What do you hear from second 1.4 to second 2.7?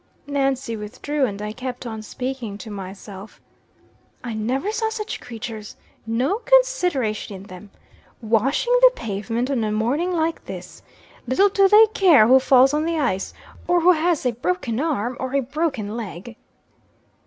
I kept on speaking